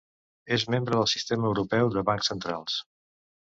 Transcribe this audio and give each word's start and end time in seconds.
És 0.55 0.63
membre 0.75 0.97
del 1.01 1.09
Sistema 1.11 1.47
Europeu 1.51 1.93
de 1.99 2.05
Bancs 2.11 2.33
Centrals. 2.33 2.83